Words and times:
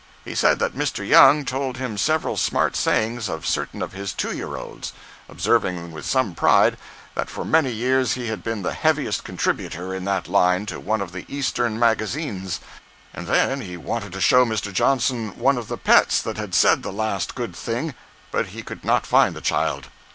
He 0.25 0.33
said 0.33 0.57
that 0.57 0.73
Mr. 0.73 1.07
Young 1.07 1.45
told 1.45 1.77
him 1.77 1.95
several 1.95 2.35
smart 2.35 2.75
sayings 2.75 3.29
of 3.29 3.45
certain 3.45 3.83
of 3.83 3.93
his 3.93 4.13
"two 4.13 4.35
year 4.35 4.55
olds," 4.57 4.93
observing 5.29 5.91
with 5.91 6.07
some 6.07 6.33
pride 6.33 6.77
that 7.13 7.29
for 7.29 7.45
many 7.45 7.69
years 7.69 8.13
he 8.13 8.25
had 8.25 8.43
been 8.43 8.63
the 8.63 8.73
heaviest 8.73 9.23
contributor 9.23 9.93
in 9.93 10.03
that 10.05 10.27
line 10.27 10.65
to 10.65 10.79
one 10.79 11.01
of 11.01 11.11
the 11.11 11.23
Eastern 11.27 11.77
magazines; 11.77 12.59
and 13.13 13.27
then 13.27 13.61
he 13.61 13.77
wanted 13.77 14.11
to 14.13 14.21
show 14.21 14.43
Mr. 14.43 14.73
Johnson 14.73 15.37
one 15.37 15.55
of 15.59 15.67
the 15.67 15.77
pets 15.77 16.19
that 16.23 16.37
had 16.37 16.55
said 16.55 16.81
the 16.81 16.91
last 16.91 17.35
good 17.35 17.55
thing, 17.55 17.93
but 18.31 18.47
he 18.47 18.63
could 18.63 18.83
not 18.83 19.05
find 19.05 19.35
the 19.35 19.39
child. 19.39 19.89